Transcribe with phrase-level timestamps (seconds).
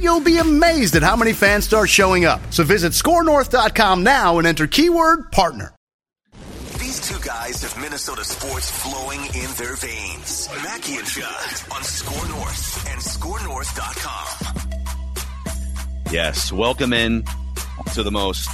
[0.00, 2.40] you'll be amazed at how many fans start showing up.
[2.52, 5.74] So visit skornorth.com now and enter keyword partner.
[6.78, 10.48] These two guys have Minnesota sports flowing in their veins.
[10.62, 14.72] Mackey and Judd on SKOR North and SKORNorth.com.
[16.12, 17.24] Yes, welcome in
[17.94, 18.48] to the most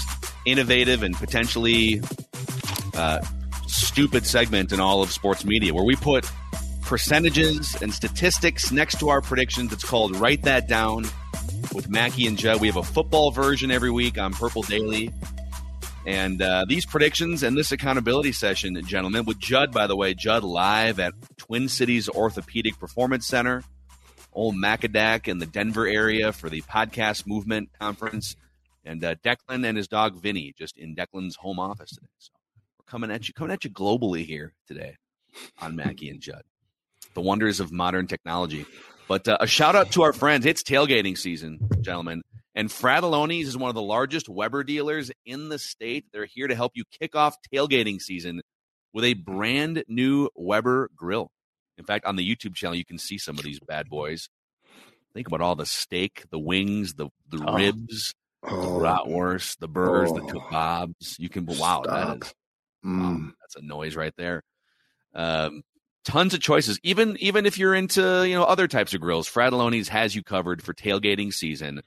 [0.47, 2.00] innovative and potentially
[2.95, 3.20] uh,
[3.67, 6.31] stupid segment in all of sports media, where we put
[6.83, 9.72] percentages and statistics next to our predictions.
[9.72, 11.05] It's called Write That Down
[11.73, 12.61] with Mackey and Judd.
[12.61, 15.13] We have a football version every week on Purple Daily.
[16.07, 20.43] And uh, these predictions and this accountability session, gentlemen, with Judd, by the way, Judd
[20.43, 23.62] live at Twin Cities Orthopedic Performance Center,
[24.33, 28.34] old Macadac in the Denver area for the podcast movement conference,
[28.84, 32.07] and uh, Declan and his dog Vinny just in Declan's home office today.
[32.19, 32.33] So
[32.79, 34.97] we're coming at you, coming at you globally here today
[35.61, 36.43] on Mackey and Judd,
[37.15, 38.65] the wonders of modern technology.
[39.11, 40.47] But uh, a shout out to our friends.
[40.47, 42.22] It's tailgating season, gentlemen.
[42.55, 46.05] And Fratallone's is one of the largest Weber dealers in the state.
[46.12, 48.41] They're here to help you kick off tailgating season
[48.92, 51.33] with a brand new Weber grill.
[51.77, 54.28] In fact, on the YouTube channel, you can see some of these bad boys.
[55.12, 57.56] Think about all the steak, the wings, the, the Oh.
[57.56, 60.41] ribs, the Oh, bratwurst, the burgers, the Oh.
[60.53, 61.19] kebabs.
[61.19, 62.16] You can, wow, that Stop.
[62.22, 62.34] is,
[62.84, 64.44] wow, mm, that's a noise right there.
[65.16, 65.65] Um,
[66.05, 66.78] tons of choices.
[66.83, 70.62] Even even if you're into you know other types of grills, Fratallone's has you covered
[70.62, 71.83] for tailgating season.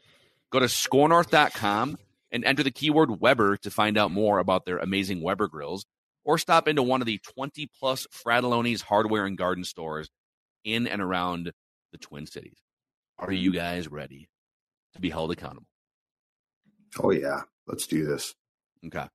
[0.51, 1.97] Go to skornorth.com
[2.31, 5.85] and enter the keyword Weber to find out more about their amazing Weber grills,
[6.23, 10.09] or stop into one of the 20 plus Fratallone's hardware and garden stores
[10.63, 11.51] in and around
[11.91, 12.57] the Twin Cities.
[13.19, 14.29] Are you guys ready
[14.93, 15.67] to be held accountable?
[17.01, 18.35] oh yeah, let's do this.
[18.85, 19.07] Okay.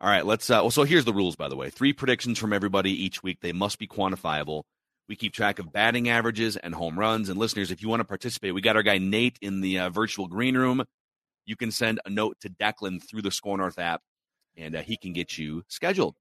[0.00, 1.70] All right, let's uh well so here's the rules by the way.
[1.70, 3.38] Three predictions from everybody each week.
[3.40, 4.64] They must be quantifiable.
[5.08, 8.04] We keep track of batting averages and home runs and listeners if you want to
[8.04, 10.84] participate, we got our guy Nate in the uh, virtual green room.
[11.46, 14.02] You can send a note to Declan through the SKOR North app
[14.56, 16.14] and uh, he can get you scheduled.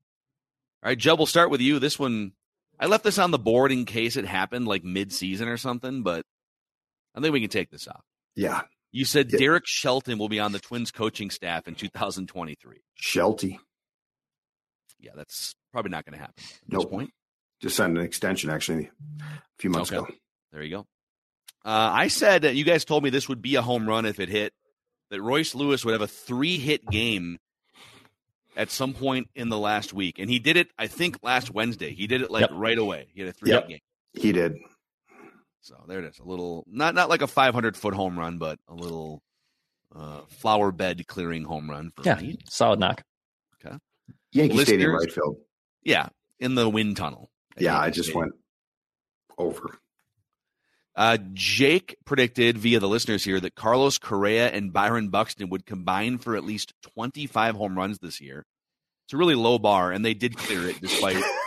[0.84, 1.80] All right, Jeb, we'll start with you.
[1.80, 2.34] This one
[2.80, 6.26] I left this on the board in case it happened like mid-season or something, but
[7.16, 8.04] I think we can take this off.
[8.36, 8.62] Yeah,
[8.94, 9.40] You said Yeah.
[9.40, 12.78] Derek Shelton will be on the Twins coaching staff in 2023.
[12.96, 13.60] Shelty.
[15.00, 16.90] Yeah, that's probably not going to happen No Nope.
[16.92, 17.10] point.
[17.62, 18.90] Just signed an extension actually
[19.20, 19.98] a few months Okay.
[19.98, 20.08] ago.
[20.52, 20.80] There you go.
[21.66, 24.20] Uh, I said that you guys told me this would be a home run if
[24.20, 24.54] it hit.
[25.10, 27.38] That Royce Lewis would have a three hit game
[28.56, 30.70] at some point in the last week, and he did it.
[30.78, 31.94] I think last Wednesday.
[31.94, 32.50] He did it like Yep.
[32.54, 33.08] right away.
[33.14, 33.64] He had a three Yep.
[33.64, 33.80] hit game.
[34.22, 34.58] He did.
[35.64, 36.20] So there it is.
[36.20, 39.22] A little not not like a 500 foot home run, but a little
[39.96, 42.38] uh, flower bed clearing home run for Yeah, me.
[42.50, 43.02] solid knock.
[43.66, 43.76] Okay.
[44.34, 45.38] Yankee Stadium right field.
[45.84, 46.10] Yeah,
[46.40, 47.32] in the wind tunnel.
[47.56, 48.20] at Yeah, I just Stadium.
[48.20, 48.34] went
[49.38, 49.80] over.
[50.96, 56.20] Uh, Jake predicted via the listeners here that Carlos Correa and Byron Buxton would combine
[56.20, 58.46] for at least 25 home runs this year.
[59.06, 61.24] It's a really low bar, and they did clear it despite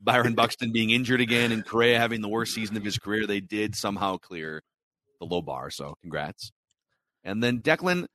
[0.00, 3.26] Byron Buxton being injured again and Correa having the worst season of his career.
[3.26, 4.62] They did somehow clear
[5.20, 6.52] the low bar, so congrats.
[7.22, 8.06] And then Declan,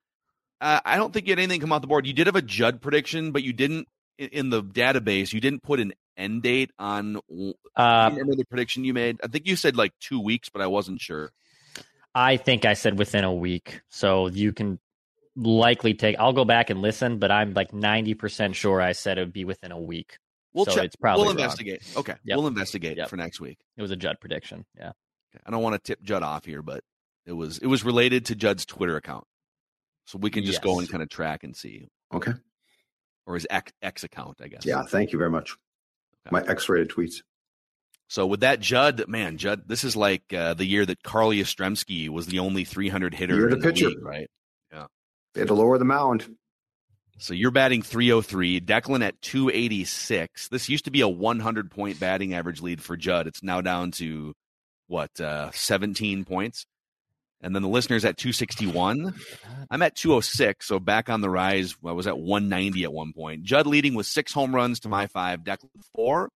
[0.60, 2.08] uh, I don't think you had anything come off the board.
[2.08, 3.88] You did have a Judd prediction, but you didn't
[4.18, 5.34] in- the database.
[5.34, 7.18] You didn't put an end date on.
[7.76, 9.20] Uh, remember the prediction you made?
[9.24, 11.32] I think you said like two weeks, but I wasn't sure.
[12.14, 14.80] I think I said within a week, so you can
[15.36, 16.16] likely take.
[16.18, 19.34] I'll go back and listen, but I'm like ninety percent sure I said it would
[19.34, 20.18] be within a week.
[20.56, 20.86] We'll So check.
[20.86, 21.40] it's probably we'll wrong.
[21.42, 21.84] investigate.
[21.98, 22.38] Okay, Yep.
[22.38, 23.10] we'll investigate Yep.
[23.10, 23.60] for next week.
[23.78, 24.66] It was a Judd prediction.
[24.78, 24.94] Yeah.
[25.36, 25.44] Okay.
[25.46, 26.82] I don't want to tip Judd off here, but
[27.26, 29.26] it was it was related to Judd's Twitter account,
[30.06, 32.32] so we can just go and kind of track and see, Okay.
[33.28, 34.66] or his X, X account, I guess.
[34.66, 35.52] Yeah, thank you very much.
[36.28, 36.32] Okay.
[36.32, 37.22] My X-rated tweets.
[38.08, 42.08] So with that, Judd, man, Judd, this is like uh, the year that Carl Yastrzemski
[42.08, 43.90] was the only 300 hitter Year to in the pitcher.
[43.90, 44.30] league, right?
[44.72, 44.86] Yeah.
[45.34, 46.38] They had to lower the mound.
[47.18, 50.50] So you're batting 303, Declan at 286.
[50.50, 53.28] This used to be a 100 point batting average lead for Judd.
[53.28, 54.34] It's now down to
[54.88, 56.66] what, uh, 17 points.
[57.42, 59.14] And then the listeners at 261.
[59.70, 61.76] I'm at 206, so back on the rise.
[61.86, 63.44] I was at 190 at one point.
[63.44, 66.30] Judd leading with six home runs to my five, Declan four.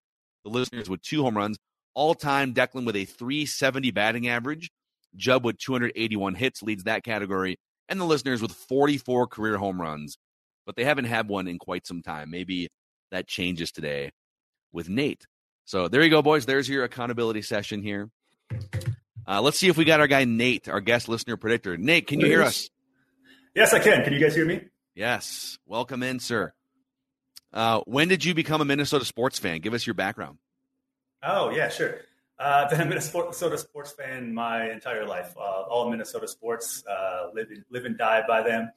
[0.45, 1.57] The listeners with two home runs.
[1.93, 4.69] All time, Declan with a 370 batting average.
[5.15, 7.57] Judd with 281 hits leads that category.
[7.89, 10.17] And the listeners with 44 career home runs
[10.69, 12.29] but they haven't had one in quite some time.
[12.29, 12.69] Maybe
[13.09, 14.11] that changes today
[14.71, 15.25] with Nate.
[15.65, 16.45] So there you go, boys.
[16.45, 18.11] There's your accountability session here.
[19.27, 21.75] Uh, let's see if we got our guy Nate, our guest listener predictor.
[21.75, 22.69] Nate, can you hear us?
[23.55, 24.03] Yes, I can.
[24.03, 24.61] Can you guys hear me?
[24.93, 25.57] Yes.
[25.65, 26.53] Welcome in, sir.
[27.51, 29.61] Uh, when did you become a Minnesota sports fan?
[29.61, 30.37] Give us your background.
[31.23, 32.01] Oh, yeah, sure.
[32.37, 35.33] Uh, I've been a Minnesota sports fan my entire life.
[35.35, 38.69] Uh, all Minnesota sports, uh, live, live and die by them.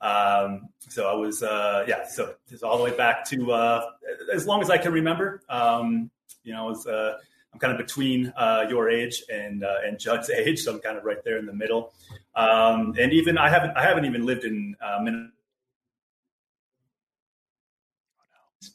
[0.00, 3.90] Um, so I was, uh, yeah, so just all the way back to uh,
[4.32, 5.42] as long as I can remember.
[5.48, 6.10] Um,
[6.44, 7.18] you know, I was, uh,
[7.52, 10.96] I'm kind of between uh, your age and uh, and Judd's age, so I'm kind
[10.96, 11.92] of right there in the middle.
[12.34, 15.32] Um, and even I haven't I haven't even lived in uh, Minnesota.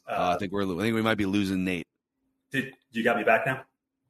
[0.06, 1.86] I think we're I think we might be losing Nate.
[2.50, 3.62] Did you got me back now?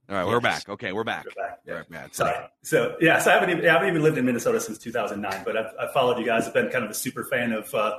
[0.06, 0.68] All right, we're back.
[0.68, 1.24] Okay, we're back.
[1.24, 1.60] We're back.
[1.66, 1.82] Yeah.
[1.88, 2.14] Back.
[2.14, 2.46] Sorry.
[2.62, 5.56] So yeah, so I haven't even I haven't even lived in Minnesota since 2009, but
[5.56, 6.46] I've, I've followed you guys.
[6.46, 7.96] I've been kind of a super fan of uh,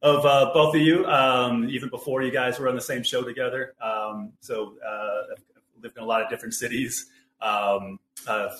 [0.00, 3.24] of uh, both of you, um, even before you guys were on the same show
[3.24, 3.74] together.
[3.82, 7.06] Um, so uh, I've lived in a lot of different cities.
[7.40, 8.50] Um, uh,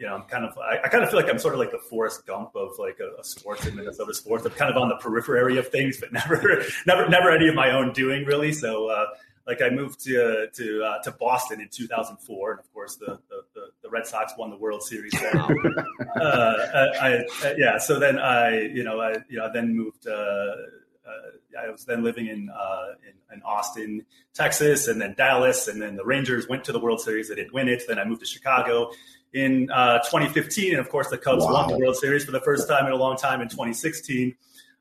[0.00, 1.70] you know, I'm kind of I, I, kind of feel like I'm sort of like
[1.70, 4.44] the Forrest Gump of like a, a sports in Minnesota sports.
[4.44, 7.70] I'm kind of on the periphery of things, but never never never any of my
[7.70, 8.52] own doing really.
[8.52, 9.06] So uh,
[9.50, 13.62] like I moved to to uh, to Boston in 2004, and of course the, the,
[13.82, 15.74] the Red Sox won the World Series uh,
[16.20, 20.06] I, I, yeah, so then I you know I you know then moved.
[20.06, 25.66] Uh, uh, I was then living in, uh, in, in Austin, Texas, and then Dallas,
[25.66, 27.28] and then the Rangers went to the World Series.
[27.28, 27.82] They didn't win it.
[27.88, 28.92] Then I moved to Chicago
[29.32, 31.52] in 2015, and of course the Cubs wow.
[31.52, 34.36] won the World Series for the first time in a long time in 2016.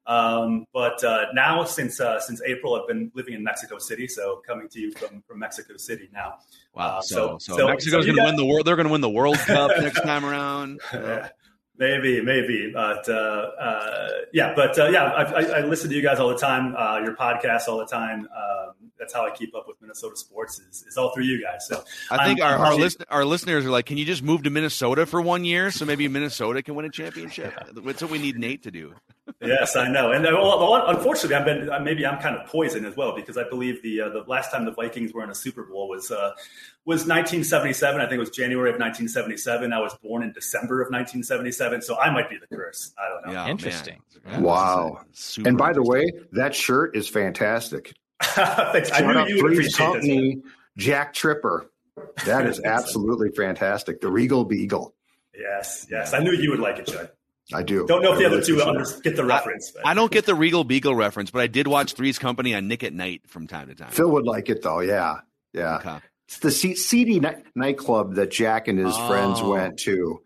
[0.09, 4.41] Um, but uh, now, since uh, since April, I've been living in Mexico City, so
[4.45, 6.39] coming to you from, from Mexico City now.
[6.73, 6.97] Wow!
[6.97, 8.65] Uh, so, so, so, Mexico's so going to win the world.
[8.65, 10.81] They're going to win the World Cup next time around.
[10.93, 11.29] Yeah.
[11.77, 16.01] Maybe, maybe, but uh, uh, yeah, but uh, yeah, I, I, I, listen to you
[16.01, 18.27] guys all the time, uh, your podcast all the time.
[18.35, 21.67] Um, that's how I keep up with Minnesota sports is, is all through you guys.
[21.67, 24.43] So I think I'm, our our, listen, our, listeners are like, can you just move
[24.43, 27.53] to Minnesota for one year so maybe Minnesota can win a championship?
[27.73, 28.93] That's what we need Nate to do.
[29.41, 32.85] yes, I know, and uh, well, unfortunately, I've been uh, maybe I'm kind of poisoned
[32.85, 35.63] as well because I believe the the last time the Vikings were in a Super
[35.63, 36.11] Bowl was
[36.85, 38.01] was 1977.
[38.01, 39.71] I think it was January of 1977.
[39.71, 42.93] I was born in December of 1977, so I might be the curse.
[42.97, 43.33] I don't know.
[43.33, 44.01] Yeah, Interesting.
[44.39, 45.01] wow.
[45.45, 47.93] And by the way, that shirt is fantastic.
[48.23, 48.89] Thanks.
[48.89, 50.41] Shout out Three's Company,
[50.77, 51.69] Jack Tripper.
[52.25, 54.01] That is absolutely fantastic.
[54.01, 54.93] The Regal Beagle.
[55.37, 56.13] Yes, yes.
[56.13, 57.11] I knew you would like it, Judd.
[57.53, 57.87] I do.
[57.87, 59.73] Don't know if the other two under, get the reference.
[59.83, 62.67] I, I, don't get the Regal Beagle reference, but I did watch Three's Company on
[62.67, 63.89] Nick at Night from time to time.
[63.89, 64.81] Phil would like it though.
[64.81, 65.21] Yeah,
[65.53, 65.77] yeah.
[65.77, 65.97] Okay.
[66.27, 69.07] It's the C- seedy night- nightclub that Jack and his oh.
[69.07, 70.21] friends went to,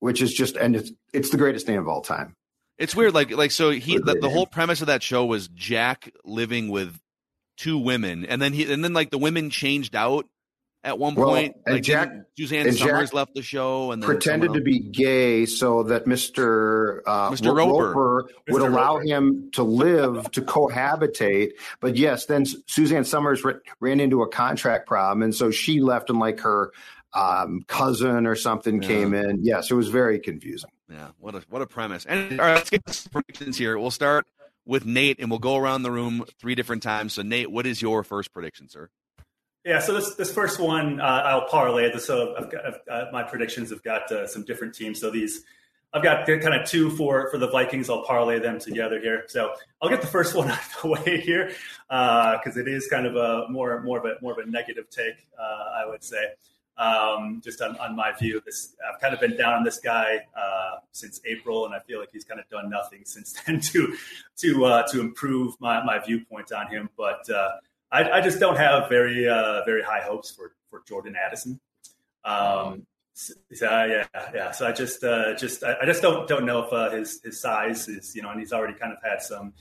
[0.00, 2.36] which is just and it's it's the greatest name of all time.
[2.76, 6.12] It's weird, like like so he the, the whole premise of that show was Jack
[6.24, 6.98] living with
[7.60, 10.26] two women, and then he and then like the women changed out
[10.82, 11.56] at one well, point.
[11.66, 15.44] And like Jack, Suzanne and Somers Jack left the show and pretended to be gay
[15.44, 17.00] so that Mr.
[17.06, 17.54] Uh, Mr.
[17.54, 18.66] Roper, Roper would Mr.
[18.66, 19.06] allow Roper.
[19.06, 21.50] him to live to cohabitate.
[21.80, 23.44] But yes, then Suzanne Somers
[23.80, 26.72] ran into a contract problem, and so she left, and like her
[27.12, 28.88] um, cousin or something yeah.
[28.88, 29.44] came in.
[29.44, 30.70] Yes, it was very confusing.
[30.88, 32.06] Yeah, what a what a premise.
[32.06, 33.78] And all right, let's get predictions here.
[33.78, 34.26] We'll start
[34.70, 37.14] with Nate, and we'll go around the room three different times.
[37.14, 38.88] So, Nate, what is your first prediction, sir?
[39.64, 41.84] Yeah, so this this first one uh, I'll parlay.
[41.84, 42.00] It.
[42.00, 45.00] So I've got, I've, uh, my predictions have got uh, some different teams.
[45.00, 45.42] So these
[45.92, 47.90] I've got kind of two for for the Vikings.
[47.90, 49.24] I'll parlay them together here.
[49.26, 51.48] So I'll get the first one out of the way here
[51.88, 54.88] because uh, it is kind of a more more of a more of a negative
[54.88, 56.24] take, uh, I would say.
[56.78, 60.20] Um, just on, on, my view, this I've kind of been down on this guy
[60.34, 63.94] uh, since April, and I feel like he's kind of done nothing since then to
[64.38, 66.88] to to improve my, my viewpoint on him.
[66.96, 67.28] But
[67.92, 71.60] I, I just don't have very uh, very high hopes for for Jordan Addison.
[72.24, 74.50] Um, so, yeah, yeah.
[74.52, 77.40] So I just uh, just I, I, just don't don't know if uh, his his
[77.40, 79.52] size is you know, and he's already kind of had some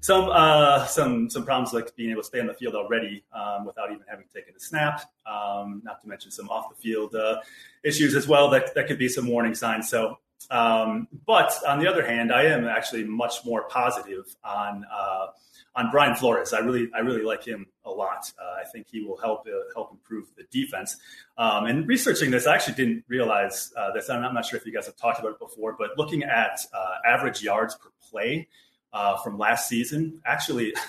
[0.00, 3.64] some uh, some some problems like being able to stay on the field already um,
[3.64, 5.10] without even having taken a snap.
[5.26, 7.40] Um, not to mention some off the field uh,
[7.82, 9.88] issues as well that that could be some warning signs.
[9.88, 10.18] So
[10.50, 15.26] Um, but on the other hand, I am actually much more positive on uh,
[15.74, 16.52] on Brian Flores.
[16.52, 18.30] I really I really like him a lot.
[18.40, 20.96] Uh, I think he will help uh, help improve the defense.
[21.36, 24.08] Um, and researching this, I actually didn't realize uh, this.
[24.08, 26.60] I'm not sure if you guys have talked about it before, but looking at
[27.04, 28.48] average yards per play
[28.96, 30.74] uh, from last season, actually.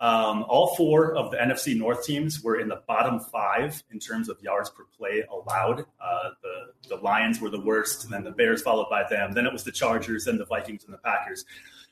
[0.00, 4.28] Um, all four of the NFC North teams were in the bottom five in terms
[4.28, 5.86] of yards per play allowed.
[5.98, 9.32] Uh, the, the Lions were the worst, and then the Bears followed by them.
[9.32, 11.46] Then it was the Chargers, and the Vikings, and the Packers.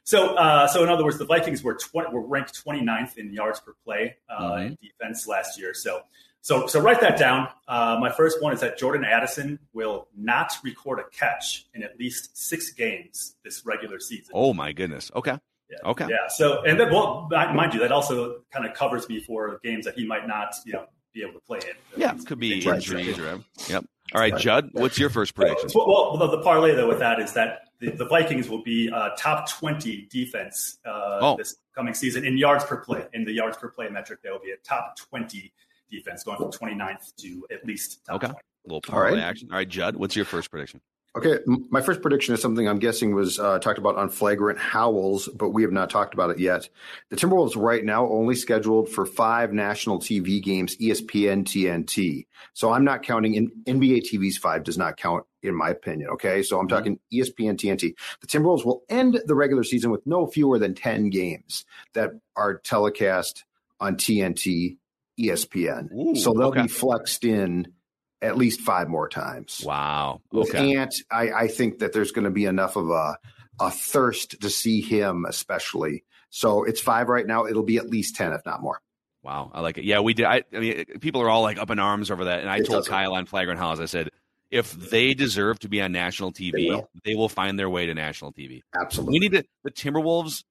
[0.04, 3.60] So, uh, so in other words, the Vikings were 20, were ranked 29th in yards
[3.60, 4.74] per play uh, mm-hmm.
[4.82, 5.72] defense last year.
[5.72, 6.02] So,
[6.42, 7.48] so, so write that down.
[7.68, 11.98] Uh, my first one is that Jordan Addison will not record a catch in at
[12.00, 14.32] least six games this regular season.
[14.34, 15.10] Oh my goodness!
[15.14, 15.38] Okay.
[15.70, 15.90] Yeah.
[15.90, 16.06] Okay.
[16.08, 16.28] Yeah.
[16.28, 19.94] So, and then, well, mind you, that also kind of covers me for games that
[19.94, 22.00] he might not, you know, be able to play in.
[22.00, 23.84] Yeah, could be injuries or Yep.
[24.14, 25.70] All right, Judd, what's your first prediction?
[25.74, 28.90] Well, well the, the, parlay though with that is that the, the Vikings will be
[28.90, 31.36] uh, top twenty defense uh, oh.
[31.36, 33.06] this coming season in yards per play.
[33.14, 35.52] In the yards per play metric, they will be a top twenty
[35.90, 38.26] defense, going from 29th to at least top okay.
[38.26, 38.38] 20.
[38.38, 39.48] A little parlay action.
[39.50, 40.80] All right, Judd, what's your first prediction?
[41.14, 45.28] Okay, my first prediction is something I'm guessing was uh, talked about on Flagrant Howls,
[45.28, 46.70] but we have not talked about it yet.
[47.10, 52.26] The Timberwolves right now only scheduled for five national TV games, ESPN, TNT.
[52.54, 56.08] So I'm not counting in NBA TV's five does not count in my opinion.
[56.10, 56.76] Okay, so I'm mm-hmm.
[56.76, 57.94] talking ESPN, TNT.
[58.22, 62.56] The Timberwolves will end the regular season with no fewer than ten games that are
[62.56, 63.44] telecast
[63.80, 64.78] on TNT,
[65.20, 65.92] ESPN.
[65.92, 66.62] Ooh, so they'll okay.
[66.62, 67.74] be flexed in
[68.22, 69.62] at least five more times.
[69.66, 70.20] Wow.
[70.30, 73.18] With Ant, I, I think that there's going to be enough of a
[73.60, 76.04] a thirst to see him, especially.
[76.30, 77.44] So it's five right now.
[77.44, 78.80] It'll be at least ten, if not more.
[79.22, 79.84] Wow, I like it.
[79.84, 80.26] Yeah, we did.
[80.26, 82.66] I, I mean, people are all like up in arms over that, and I it
[82.66, 84.10] told Kyle on Flagrant Howls, I said,
[84.50, 87.86] if they deserve to be on national TV, they will, they will find their way
[87.86, 88.62] to national TV.
[88.78, 89.12] Absolutely.
[89.12, 90.44] We need to, the Timberwolves.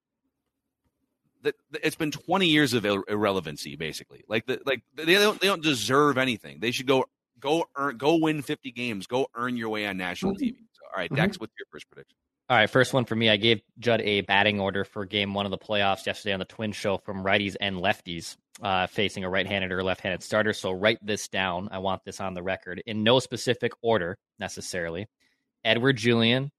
[1.84, 4.24] It's been 20 years of irrelevancy, basically.
[4.28, 6.60] Like the like they don't they don't deserve anything.
[6.60, 7.06] They should go
[7.41, 9.07] Go earn, go win 50 games.
[9.07, 10.55] Go earn your way on national TV.
[10.71, 11.21] So, all right, mm-hmm.
[11.21, 12.15] Dex, what's your first prediction?
[12.50, 13.29] All right, first one for me.
[13.29, 16.45] I gave Judd a batting order for game one of the playoffs yesterday on the
[16.45, 20.53] Twin Show from righties and lefties uh, facing a right-handed or left-handed starter.
[20.53, 21.69] So write this down.
[21.71, 25.07] I want this on the record in no specific order necessarily.
[25.63, 26.51] Edouard Julien,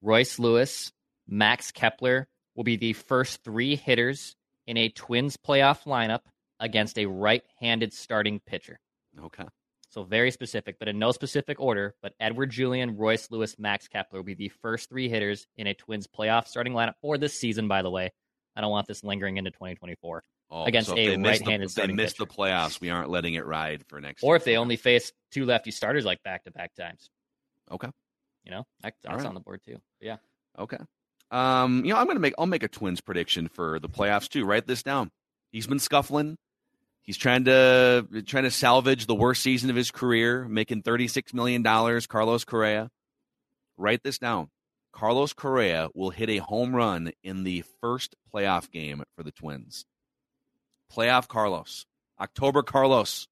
[0.00, 0.92] Royce Lewis,
[1.28, 4.36] Max Kepler will be the first three hitters
[4.66, 6.20] in a Twins playoff lineup
[6.58, 8.80] against a right-handed starting pitcher.
[9.24, 9.44] Okay.
[9.94, 11.94] So very specific, but in no specific order.
[12.02, 15.74] But Edouard Julien, Royce Lewis, Max Kepler will be the first three hitters in a
[15.74, 17.68] Twins playoff starting lineup for this season.
[17.68, 18.12] By the way,
[18.56, 21.70] I don't want this lingering into 2024 oh, against so a right-handed.
[21.70, 22.80] The, they missed the playoffs.
[22.80, 24.24] We aren't letting it ride for next.
[24.24, 27.08] Or if they only face two lefty starters like back-to-back times.
[27.70, 27.88] Okay.
[28.42, 29.26] You know that, that's right.
[29.26, 29.78] on the board too.
[30.00, 30.16] Yeah.
[30.58, 30.78] Okay.
[31.30, 34.44] Um, you know, I'm gonna make I'll make a Twins prediction for the playoffs too.
[34.44, 35.12] Write this down.
[35.52, 36.36] He's been scuffling.
[37.04, 41.34] He's trying to trying to salvage the worst season of his career, making thirty six
[41.34, 42.06] million dollars.
[42.06, 42.90] Carlos Correa,
[43.76, 44.48] write this down.
[44.90, 49.84] Carlos Correa will hit a home run in the first playoff game for the Twins.
[50.90, 51.84] Playoff Carlos,
[52.18, 53.28] October Carlos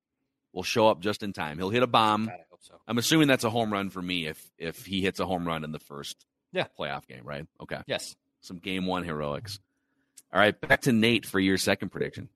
[0.52, 1.56] will show up just in time.
[1.56, 2.26] He'll hit a bomb.
[2.26, 2.74] God, so.
[2.86, 5.64] I'm assuming that's a home run for me if if he hits a home run
[5.64, 6.66] in the first yeah.
[6.78, 7.46] playoff game, right?
[7.60, 7.78] Okay.
[7.86, 8.16] Yes.
[8.42, 9.58] Some game one heroics.
[10.32, 12.28] All right, back to Nate for your second prediction.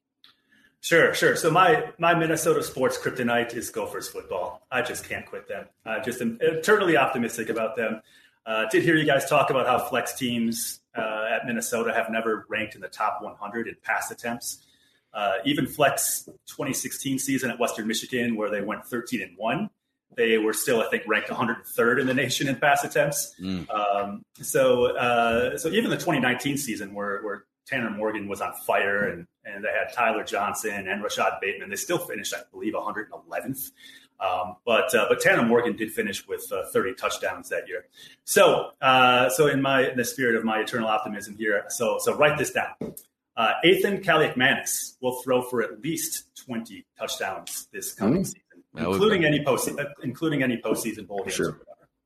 [0.87, 1.35] Sure, sure.
[1.35, 4.65] So my my Minnesota sports kryptonite is Gophers football.
[4.71, 5.67] I just can't quit them.
[5.85, 8.03] I just am eternally optimistic about them.
[8.47, 12.47] Uh, did hear you guys talk about how Fleck's teams uh, at Minnesota have never
[12.49, 14.65] ranked in the top 100 in pass attempts.
[15.13, 19.69] Uh, even Fleck's 2016 season at Western Michigan, where they went 13 and one,
[20.17, 23.35] they were still, I think, ranked 103rd in the nation in pass attempts.
[23.41, 23.69] Mm.
[23.71, 29.09] Um, so, uh, so even the 2019 season, where, where Tanner Morgan was on fire,
[29.09, 31.71] and and they had Tyler Johnson and Rashad Bateman.
[31.71, 33.71] They still finished, I believe, 111th.
[34.19, 37.87] Um, but uh, but Tanner Morgan did finish with uh, 30 touchdowns that year.
[38.25, 42.17] So uh, so in my in the spirit of my eternal optimism here, so so
[42.17, 42.95] write this down.
[43.37, 48.27] Uh, Athan Kaliakmanis will throw for at least 20 touchdowns this coming mm.
[48.27, 48.41] season,
[48.75, 51.35] including any post uh, including any postseason bowl games.
[51.35, 51.61] Sure.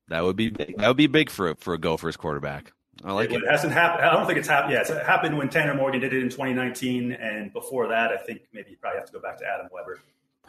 [0.09, 0.77] That would be big.
[0.79, 2.73] that would be big for for a Gophers quarterback.
[3.05, 3.43] I like it.
[3.43, 4.05] It hasn't happened.
[4.05, 4.75] I don't think it's happened.
[4.75, 8.43] Yeah, it happened when Tanner Morgan did it in 2019, and before that, I think
[8.53, 10.01] maybe you probably have to go back to Adam Weber.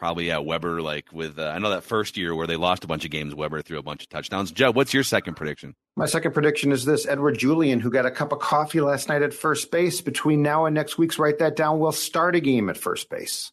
[0.02, 0.82] Probably yeah, Weber.
[0.82, 3.34] Like with uh, I know that first year where they lost a bunch of games,
[3.34, 4.50] Weber threw a bunch of touchdowns.
[4.50, 5.76] Joe, what's your second prediction?
[5.96, 9.22] My second prediction is this: Edouard Julien, who got a cup of coffee last night
[9.22, 11.78] at first base, between now and next week's, write that down.
[11.78, 13.52] Will start a game at first base.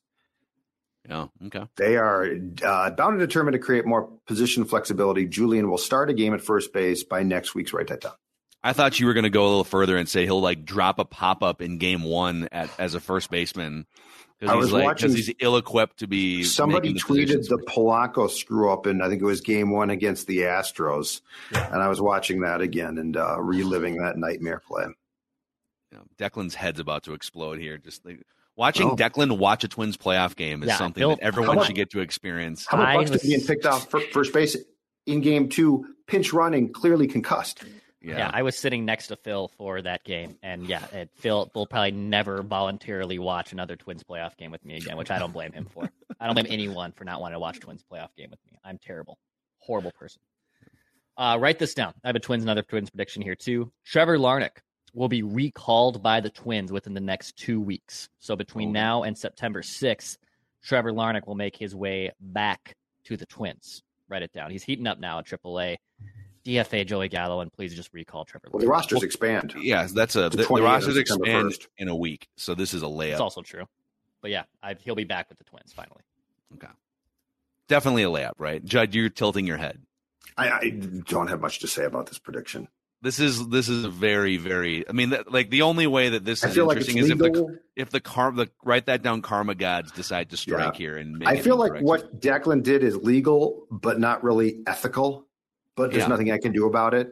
[1.08, 1.28] Yeah.
[1.46, 1.66] Okay.
[1.76, 2.26] They are
[2.64, 5.26] uh, bound and determined to create more position flexibility.
[5.26, 7.74] Julien will start a game at first base by next week's.
[7.74, 8.14] Write that down.
[8.64, 11.00] I thought you were going to go a little further and say he'll like drop
[11.00, 13.86] a pop up in game one at, as a first baseman
[14.42, 16.44] I was he's like watching- because he's ill equipped to be.
[16.44, 20.28] Somebody the tweeted the Polanco screw up in I think it was game one against
[20.28, 21.20] the Astros,
[21.54, 24.86] and I was watching that again and uh, reliving that nightmare play.
[25.92, 27.78] Yeah, Declan's head's about to explode here.
[27.78, 28.22] Just like,
[28.56, 28.96] watching Oh.
[28.96, 32.00] Declan watch a Twins playoff game is Yeah, something that everyone How should get to
[32.00, 32.66] experience.
[32.66, 34.56] How about I Buxton was- being picked off fir- first base
[35.06, 37.64] in game two, pinch running, clearly concussed?
[38.02, 38.30] Yeah.
[38.34, 41.92] I was sitting next to Phil for that game, and yeah, it, Phil will probably
[41.92, 45.66] never voluntarily watch another Twins playoff game with me again, which I don't blame him
[45.66, 45.90] for.
[46.20, 48.58] I don't blame anyone for not wanting to watch Twins playoff game with me.
[48.64, 49.18] I'm terrible,
[49.58, 50.22] horrible person.
[51.18, 51.94] Uh, write this down.
[52.04, 53.72] I have a Twins, another Twins prediction here too.
[53.86, 54.60] Trevor Larnach
[54.94, 58.08] will be recalled by the Twins within the next two weeks.
[58.20, 58.74] So between Oh.
[58.74, 60.18] now and September 6th,
[60.64, 63.84] Trevor Larnach will make his way back to the Twins.
[64.08, 64.52] Write it down.
[64.52, 65.78] He's heating up now at AAA.
[66.50, 68.48] DFA Joey Gallo, and please just recall Trevor.
[68.52, 68.72] Well, the Larnach.
[68.72, 69.54] rosters expand.
[69.58, 72.88] Yeah, that's a the, the rosters September expand in a week, so this is a
[72.88, 73.12] layup.
[73.12, 73.66] It's also true.
[74.22, 76.02] But yeah, I, he'll be back with the Twins finally.
[76.56, 76.74] okay,
[77.68, 78.64] definitely a layup, right?
[78.64, 79.82] Judd, you're tilting your head.
[80.38, 82.68] I, I don't have much to say about this prediction.
[83.02, 84.88] This is this is a very very.
[84.90, 87.06] I mean, that, like the only way that this I is feel like it's interesting
[87.06, 87.56] is if the legal.
[87.76, 91.28] if the car the write that down karma gods decide to strike here and make
[91.28, 91.86] I feel like incorrect.
[91.86, 95.29] what Declan did is legal, but not really ethical.
[95.80, 96.08] But there's Yeah.
[96.10, 97.10] nothing I can do about it.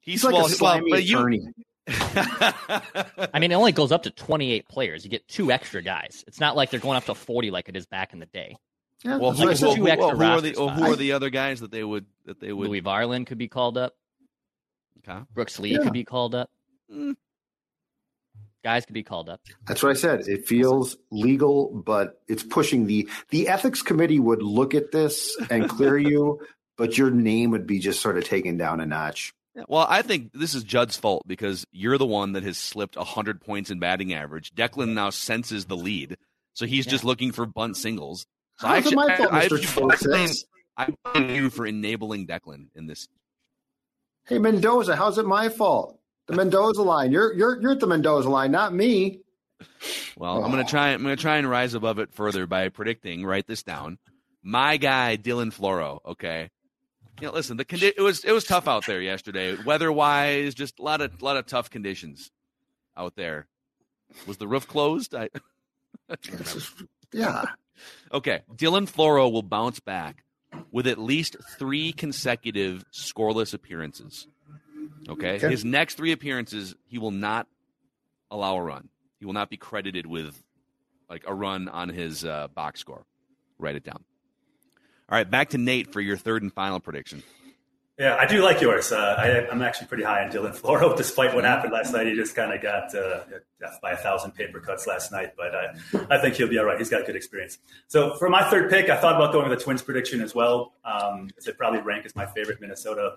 [0.00, 1.40] he's, He's like well, a slimy well, but you- attorney.
[1.88, 5.04] I mean, it only goes up to 28 players.
[5.04, 6.24] You get two extra guys.
[6.26, 8.56] It's not like they're going up to 40 like it is back in the day.
[9.04, 9.68] Yeah, well, that's who, like said.
[9.68, 11.84] who, two who, extra who are the roster who are the other guys that they
[11.84, 13.94] would that they would Louie Varland could be called up.
[15.08, 15.20] okay.
[15.32, 15.78] Brooks Lee Yeah.
[15.84, 16.50] could be called up.
[16.92, 17.14] Mm.
[18.64, 19.40] Guys could be called up.
[19.68, 20.26] That's what I said.
[20.26, 25.68] It feels legal, but it's pushing the the ethics committee would look at this and
[25.68, 26.40] clear you,
[26.76, 29.32] but your name would be just sort of taken down a notch.
[29.68, 33.40] Well, I think this is Judd's fault because you're the one that has slipped 100
[33.40, 34.54] points in batting average.
[34.54, 36.18] Declan now senses the lead,
[36.52, 38.26] so he's just looking for bunt singles.
[38.58, 39.54] So How's it actually- my fault, I- Mr.
[39.54, 40.44] I blame- Schwartz?
[40.76, 43.08] I blame you for enabling Declan in this.
[44.26, 45.98] Hey Mendoza, how's it my fault?
[46.26, 47.12] The Mendoza line.
[47.12, 49.20] You're you're you're at the Mendoza line, not me.
[50.16, 50.68] Well, I'm gonna oh.
[50.68, 50.88] try.
[50.88, 53.24] I'm gonna try and rise above it further by predicting.
[53.24, 53.98] Write this down.
[54.42, 56.00] My guy Dylan Floro.
[56.04, 56.50] Okay.
[57.20, 57.56] You know, listen.
[57.56, 60.54] The condi- it was it was tough out there yesterday, weather wise.
[60.54, 62.30] Just a lot of lot of tough conditions
[62.96, 63.46] out there.
[64.26, 65.14] Was the roof closed?
[65.14, 65.30] I.
[66.10, 66.16] I.
[67.12, 67.44] Yeah.
[68.12, 70.24] Okay, Dylan Floro will bounce back
[70.70, 74.26] with at least three consecutive scoreless appearances.
[75.08, 75.36] Okay?
[75.36, 75.48] Okay.
[75.50, 77.46] his next three appearances, he will not
[78.30, 78.88] allow a run.
[79.18, 80.42] He will not be credited with
[81.08, 83.04] like a run on his uh, box score.
[83.58, 84.04] Write it down.
[85.08, 87.22] All right, back to Nate for your third and final prediction.
[87.98, 88.92] Yeah, I do like yours.
[88.92, 92.06] Uh, I, I'm actually pretty high on Dylan Floro, despite what happened last night.
[92.06, 93.20] He just kind of got uh,
[93.80, 96.76] by a thousand paper cuts last night, but I, I think he'll be all right.
[96.76, 97.58] He's got good experience.
[97.86, 100.74] So for my third pick, I thought about going with the Twins prediction as well.
[100.84, 103.16] Um, they probably rank as my favorite Minnesota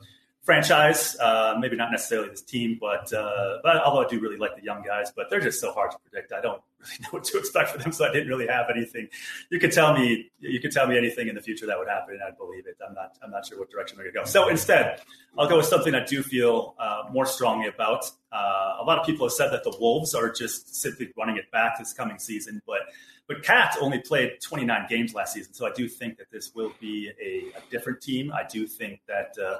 [0.49, 1.15] franchise.
[1.19, 4.63] Uh, maybe not necessarily this team, but uh, but although I do really like the
[4.63, 6.33] young guys, but they're just so hard to predict.
[6.33, 9.09] I don't really know what to expect for them, so I didn't really have anything.
[9.51, 12.15] You could tell me you could tell me anything in the future that would happen,
[12.15, 12.77] and I'd believe it.
[12.83, 14.25] I'm not I'm not sure what direction they're going to go.
[14.25, 15.01] So instead,
[15.37, 18.09] I'll go with something I do feel uh, more strongly about.
[18.31, 21.51] Uh, a lot of people have said that the Wolves are just simply running it
[21.51, 22.79] back this coming season, but
[23.27, 26.73] but KAT only played 29 games last season, so I do think that this will
[26.79, 28.33] be a, a different team.
[28.33, 29.59] I do think that uh,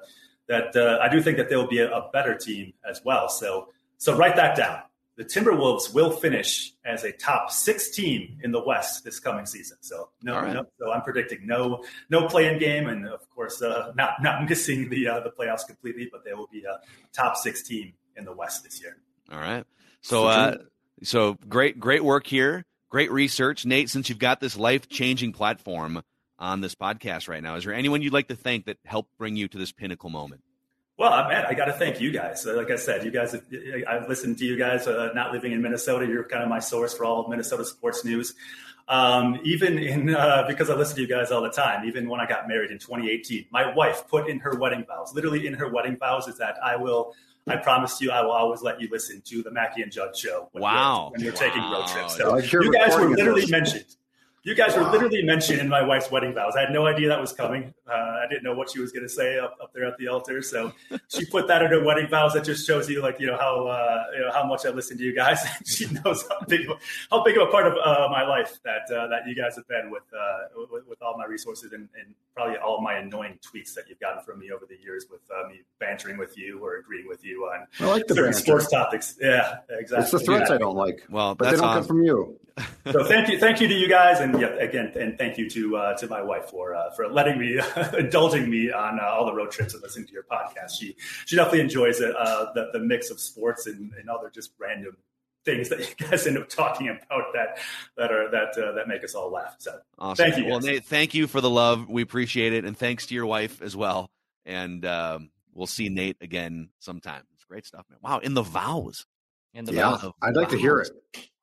[0.50, 3.30] that uh, I do think that there will be a, a better team as well.
[3.30, 4.82] So so write that down.
[5.16, 9.78] The Timberwolves will finish as a top six team in the West this coming season.
[9.82, 10.54] So no, right.
[10.54, 14.90] no so I'm predicting no no play-in game, and of course uh, not not missing
[14.90, 16.80] the uh, the playoffs completely, but they will be a
[17.14, 18.98] top six team in the West this year.
[19.32, 19.66] All right.
[20.02, 20.58] So, uh,
[21.04, 22.66] so great, great work here.
[22.90, 23.90] Great research, Nate.
[23.90, 26.02] Since you've got this life-changing platform
[26.40, 29.36] on this podcast right now, is there anyone you'd like to thank that helped bring
[29.36, 30.42] you to this pinnacle moment?
[30.98, 32.46] Well, uh, man, I got to thank you guys.
[32.46, 33.34] Uh, Like I said, you guys,
[33.88, 34.86] I've listened to you guys.
[34.86, 38.04] Uh, not living in Minnesota, you're kind of my source for all of Minnesota sports
[38.04, 38.34] news.
[38.90, 41.86] Um, even in uh, because I listen to you guys all the time.
[41.88, 45.46] Even when I got married in 2018, my wife put in her wedding vows, literally
[45.46, 47.14] in her wedding vows, is that I will.
[47.48, 50.50] I promise you, I will always let you listen to the Mackey and Judd show.
[50.52, 51.12] When Wow.
[51.12, 52.18] We're, when we're taking road trips.
[52.18, 53.86] So like you guys were literally mentioned.
[54.44, 56.54] You guys were literally mentioned in my wife's wedding vows.
[56.56, 57.74] I had no idea that was coming.
[57.88, 60.08] Uh, I didn't know what she was going to say up, up there at the
[60.08, 60.42] altar.
[60.42, 60.72] So
[61.10, 62.34] she put that in her wedding vows.
[62.34, 64.98] That just shows you, like, you know, how uh, you know how much I listen
[64.98, 65.40] to you guys.
[65.66, 66.78] she knows how big of,
[67.12, 69.68] how big of a part of uh, my life that uh, that you guys have
[69.68, 73.74] been with, uh, with, with all my resources and, and, probably all my annoying tweets
[73.74, 76.78] that you've gotten from me over the years with uh, me bantering with you or
[76.78, 78.46] agreeing with you on I like the certain banter.
[78.46, 79.16] sports topics.
[79.20, 80.04] Yeah, exactly.
[80.04, 80.56] It's the threats Yeah.
[80.56, 81.06] I don't like.
[81.10, 82.40] Well, but they don't on- come from you.
[82.92, 85.78] so thank you, thank you to you guys, and yeah, again, and thank you to
[85.78, 87.60] uh, to my wife for uh, for letting me,
[87.98, 90.72] indulging me on uh, all the road trips and listening to your podcast.
[90.80, 94.52] She she definitely enjoys it, uh, the the mix of sports and, and other just
[94.60, 94.98] random
[95.46, 97.60] things that you guys end up talking about that
[97.98, 99.56] that are that uh, that make us all laugh.
[99.60, 100.24] So Awesome.
[100.24, 100.46] thank you.
[100.46, 100.66] Well, guys.
[100.68, 101.90] Nate, thank you for the love.
[101.90, 104.10] We appreciate it, and thanks to your wife as well.
[104.46, 107.24] And um, we'll see Nate again sometime.
[107.34, 108.00] It's great stuff, man.
[108.02, 109.06] Wow, in the vows.
[109.54, 110.14] In the Yeah, vows.
[110.22, 110.92] I'd like to hear it.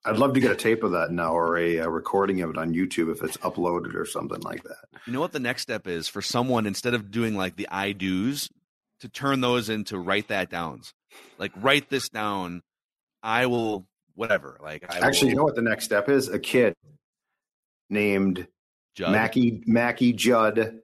[0.06, 2.56] I'd love to get a tape of that now or a, a recording of it
[2.56, 4.76] on YouTube if it's uploaded or something like that.
[5.06, 7.92] You know what the next step is for someone instead of doing like the I
[7.92, 8.48] do's
[9.00, 10.94] to turn those into write that downs.
[11.38, 12.62] Like write this down.
[13.22, 14.58] I will whatever.
[14.62, 16.28] Like I Actually, will, you know what the next step is?
[16.28, 16.74] A kid
[17.90, 18.46] named
[18.94, 19.12] Judd.
[19.12, 20.80] Mackey Mackey Judd,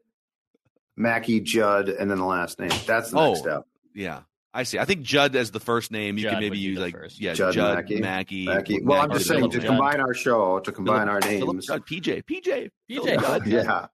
[0.97, 2.71] Mackey Judd, and then the last name.
[2.87, 3.43] That's the next Oh.
[3.43, 3.63] step.
[3.95, 4.21] Yeah,
[4.55, 4.79] I see.
[4.79, 6.17] I think Judd as the first name.
[6.19, 7.21] You Judd can maybe use like first.
[7.21, 8.01] yeah, Judd Judd, Mackey.
[8.01, 8.45] Mackie.
[8.47, 8.83] Mackey.
[8.83, 9.67] Well, I'm Mackey, just saying to Judd.
[9.67, 11.67] combine our show, to combine our Philip names.
[11.67, 13.21] Judd, PJ, PJ, PJ.
[13.21, 13.47] Judd.
[13.47, 13.87] Yeah.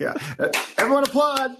[0.00, 0.14] Yeah.
[0.78, 1.56] Everyone applaud.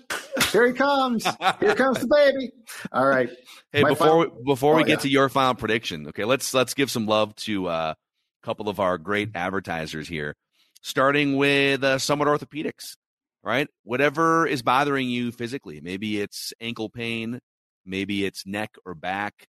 [0.51, 1.25] Here he comes.
[1.61, 2.51] Here comes the baby.
[2.91, 3.29] All right.
[3.71, 5.03] Hey, My before final- we, before we Oh, get yeah.
[5.03, 8.81] to your final prediction, okay, let's let's give some love to uh, a couple of
[8.81, 10.35] our great advertisers here,
[10.83, 12.97] starting with uh, Summit Orthopedics.
[13.43, 17.41] Right, whatever is bothering you physically, maybe it's ankle pain,
[17.85, 19.47] maybe it's neck or back.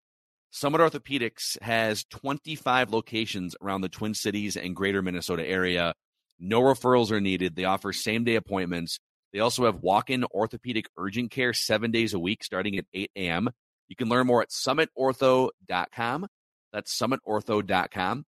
[0.51, 5.95] Summit Orthopedics has 25 locations around the Twin Cities and Greater Minnesota area.
[6.39, 7.55] No referrals are needed.
[7.55, 8.99] They offer same day appointments.
[9.31, 13.11] They also have walk in orthopedic urgent care seven days a week starting at 8
[13.15, 13.49] a.m.
[13.87, 16.27] You can learn more at summitortho.com.
[16.71, 18.25] That's summitortho.com.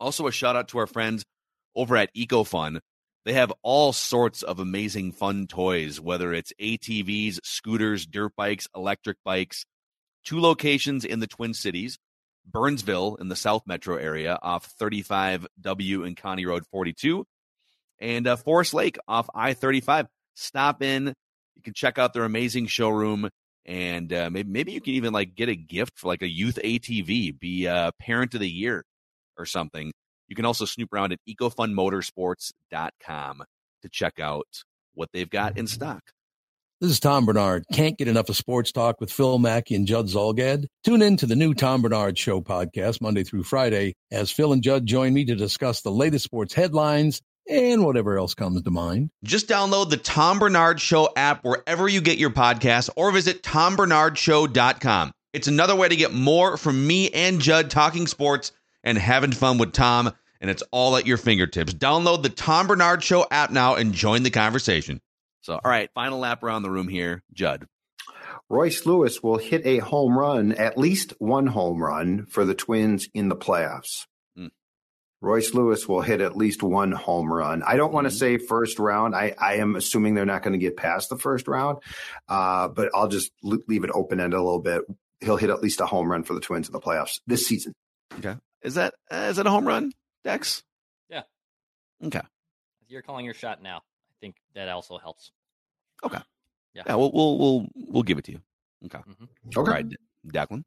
[0.00, 1.24] Also, a shout out to our friends
[1.74, 2.80] over at EcoFun.
[3.24, 9.18] They have all sorts of amazing fun toys, whether it's ATVs, scooters, dirt bikes, electric
[9.24, 9.64] bikes.
[10.24, 11.98] Two locations in the Twin Cities
[12.50, 17.26] Burnsville in the South Metro area off 35W and County Road 42,
[18.00, 20.06] and uh, Forest Lake off I 35.
[20.34, 21.08] Stop in.
[21.56, 23.28] You can check out their amazing showroom
[23.68, 26.58] and uh, maybe maybe you can even like get a gift for like a youth
[26.64, 28.82] ATV, be a parent of the year
[29.36, 29.92] or something.
[30.28, 33.42] You can also snoop around at ecofunmotorsports.com
[33.82, 34.62] to check out
[34.94, 35.74] what they've got in mm-hmm.
[35.74, 36.12] stock.
[36.80, 37.64] This is Tom Barnard.
[37.72, 40.66] Can't get enough of sports talk with Phil Mackey and Judd Zulgad?
[40.84, 44.62] Tune in to the new Tom Barnard Show podcast Monday through Friday as Phil and
[44.62, 49.10] Judd join me to discuss the latest sports headlines and whatever else comes to mind.
[49.24, 55.10] Just download the Tom Barnard Show app wherever you get your podcasts or visit tombarnardshow.com.
[55.32, 58.52] It's another way to get more from me and Judd talking sports
[58.84, 61.74] and having fun with Tom, and it's all at your fingertips.
[61.74, 65.00] Download the Tom Barnard Show app now and join the conversation.
[65.40, 67.66] So, all right, final lap around the room here, Judd.
[68.50, 73.08] Royce Lewis will hit a home run, at least one home run for the Twins
[73.14, 74.06] in the playoffs.
[74.36, 74.46] Hmm.
[75.20, 77.62] Royce Lewis will hit at least one home run.
[77.62, 78.18] I don't want to Mhm.
[78.18, 79.14] say first round.
[79.14, 81.78] I, I am assuming they're not going to get past the first round,
[82.28, 84.82] uh, but I'll just leave it open ended a little bit.
[85.20, 87.74] He'll hit at least a home run for the Twins in the playoffs this season.
[88.62, 89.92] Is that uh, is that a home run,
[90.24, 90.62] Dex?
[91.08, 91.22] Yeah.
[92.04, 92.20] Okay.
[92.88, 93.78] You're calling your shot now.
[93.78, 95.30] I think that also helps.
[96.02, 96.18] Okay.
[96.74, 96.82] Yeah.
[96.86, 98.40] Yeah, we'll we'll we'll, we'll give it to you.
[98.86, 98.98] Okay.
[98.98, 99.56] Okay.
[99.56, 99.86] All right,
[100.26, 100.62] Declan.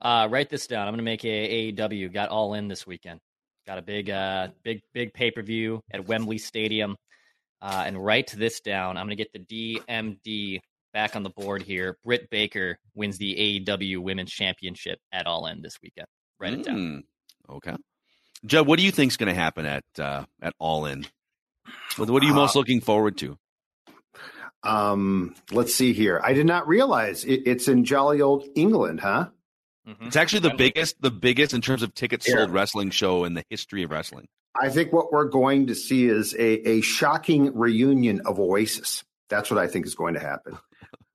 [0.00, 0.86] Uh, write this down.
[0.86, 2.12] I'm going to make a AEW.
[2.12, 3.20] Got all in this weekend.
[3.66, 6.96] Got a big, uh, big, big pay per view at Wembley Stadium.
[7.62, 8.98] Uh, and write this down.
[8.98, 10.60] I'm going to get the DMD
[10.92, 11.96] back on the board here.
[12.04, 16.06] Britt Baker wins the AEW Women's Championship at All In this weekend.
[16.40, 16.76] Write it down.
[16.76, 17.02] Mm,
[17.56, 17.76] Okay.
[18.46, 21.06] Judd, what do you think's going to happen at uh, at All In?
[21.96, 23.38] What, what are you most Uh, looking forward to?
[24.62, 26.20] Um, let's see here.
[26.24, 29.28] I did not realize it, it's in jolly old England, huh?
[29.86, 30.06] Mhm.
[30.06, 30.70] It's actually the Wembley.
[30.70, 32.38] biggest, the biggest in terms of tickets Here.
[32.38, 34.26] sold wrestling show in the history of wrestling.
[34.58, 39.04] I think what we're going to see is a, a shocking reunion of Oasis.
[39.28, 40.56] That's what I think is going to happen.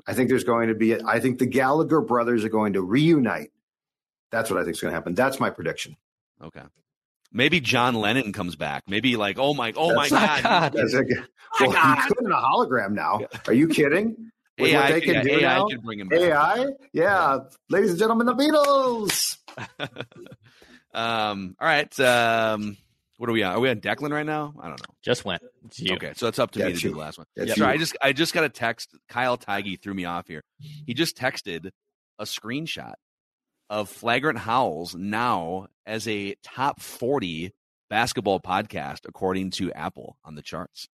[0.06, 3.52] I think there's going to be, I think the Gallagher brothers are going to reunite.
[4.32, 5.16] That's what I think is going to happen.
[5.16, 5.96] That's my prediction.
[6.42, 6.62] Okay.
[7.32, 8.84] Maybe John Lennon comes back.
[8.88, 11.04] Maybe like, oh my, oh my That's- god, That's a-
[11.60, 13.22] well, he could in a hologram now.
[13.48, 14.32] Are you kidding?
[14.60, 15.68] With AI, what they can yeah, do AI now?
[15.68, 16.20] can bring him back.
[16.20, 16.66] AI?
[16.92, 17.38] Yeah.
[17.70, 19.38] Ladies and gentlemen, the Beatles.
[20.94, 22.00] um, all right.
[22.00, 22.76] Um,
[23.18, 23.56] What are we on?
[23.56, 24.54] Are we on Declan right now?
[24.60, 24.94] I don't know.
[25.02, 25.42] Just went.
[25.66, 25.94] It's you.
[25.96, 27.28] Okay, so it's up to Yeah, me to it's do the last one.
[27.36, 27.74] That's Sure, you.
[27.74, 28.90] I just I just got a text.
[29.08, 30.44] Kyle Theige threw me off here.
[30.86, 31.70] He just texted
[32.18, 32.94] a screenshot
[33.70, 37.52] of Flagrant Howls now as a top 40
[37.90, 40.88] basketball podcast according to Apple on the charts.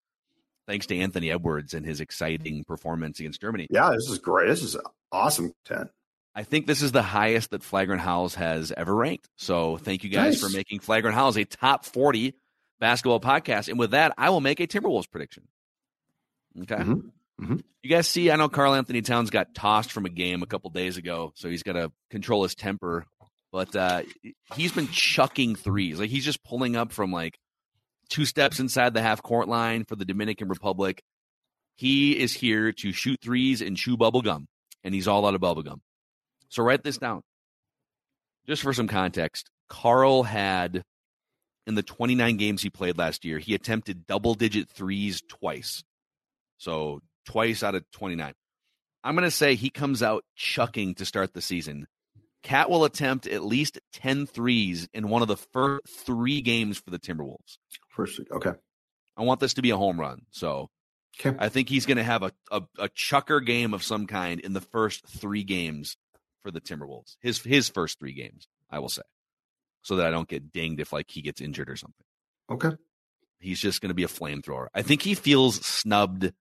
[0.67, 3.67] Thanks to Anthony Edwards and his exciting performance against Germany.
[3.69, 4.47] Yeah, this is great.
[4.47, 4.75] This is
[5.11, 5.53] awesome.
[5.65, 5.89] Ten.
[6.33, 9.29] I think this is the highest that Flagrant Howls has ever ranked.
[9.37, 10.41] So thank you guys Nice.
[10.41, 12.33] for making Flagrant Howls a top 40
[12.79, 13.69] basketball podcast.
[13.69, 15.47] And with that, I will make a Timberwolves prediction.
[16.61, 16.75] Okay.
[16.75, 17.11] Mhm.
[17.41, 17.63] Mhm.
[17.83, 20.97] You guys see, I know Karl-Anthony Towns got tossed from a game a couple days
[20.97, 23.05] ago, so he's got to control his temper.
[23.51, 24.03] But uh,
[24.55, 25.99] he's been chucking threes.
[25.99, 27.37] Like he's just pulling up from like
[28.09, 31.01] two steps inside the half court line for the Dominican Republic.
[31.77, 34.47] He is here to shoot threes and chew bubble gum,
[34.83, 35.81] and he's all out of bubble gum.
[36.49, 37.21] So write this down.
[38.47, 40.83] Just for some context, Karl had
[41.67, 45.83] in the 29 games he played last year, he attempted double digit threes twice.
[46.57, 48.33] So twice out of 29.
[49.03, 51.87] I'm going to say he comes out chucking to start the season.
[52.43, 56.91] KAT will attempt at least 10 threes in one of the first three games for
[56.91, 57.57] the Timberwolves.
[57.89, 58.19] First.
[58.31, 58.51] Okay.
[59.17, 60.21] I want this to be a home run.
[60.31, 60.69] So
[61.19, 61.35] Okay.
[61.39, 64.53] I think he's going to have a, a, a chucker game of some kind in
[64.53, 65.95] the first three games
[66.43, 67.15] for the Timberwolves.
[67.21, 69.03] His his first three games, I will say,
[69.81, 72.05] so that I don't get dinged if like he gets injured or something.
[72.51, 72.71] Okay.
[73.39, 74.67] He's just going to be a flamethrower.
[74.73, 76.33] I think he feels snubbed.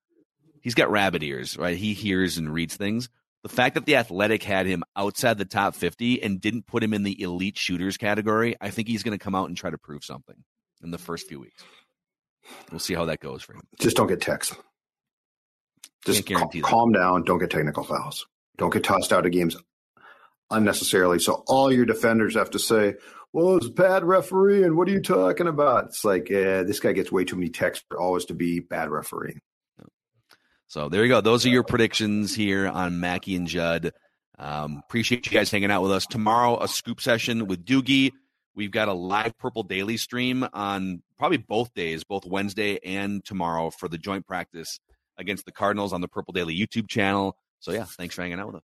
[0.65, 1.77] He's got rabbit ears, right?
[1.77, 3.11] He hears and reads things.
[3.43, 6.95] The fact that the Athletic had him outside the top 50 and didn't put him
[6.95, 9.77] in the elite shooters category, I think he's going to come out and try to
[9.77, 10.37] prove something
[10.83, 11.63] in the first few weeks.
[12.71, 13.61] We'll see how that goes for him.
[13.79, 14.57] Just don't get texts.
[16.07, 17.25] Just guarantee cal- calm down.
[17.25, 18.27] Don't get technical fouls.
[18.57, 19.57] Don't get tossed out of games
[20.51, 21.19] unnecessarily.
[21.19, 22.95] So all your defenders have to say,
[23.33, 24.77] "Well, it's a bad refereeing.
[24.77, 27.85] What are you talking about?" It's like, eh, this guy gets way too many texts
[27.89, 29.41] for always to be bad refereeing.
[30.75, 31.21] So there you go.
[31.21, 33.93] Those are your predictions here on Mackey and Judd.
[34.41, 36.05] Um, appreciate you guys hanging out with us.
[36.05, 38.11] Tomorrow, a scoop session with Doogie.
[38.57, 43.71] We've got a live Purple Daily stream on probably both days, both Wednesday and tomorrow
[43.71, 44.81] for the joint practice
[45.17, 47.37] against the Cardinals on the Purple Daily YouTube channel.
[47.61, 48.63] So yeah, thanks for hanging out with us.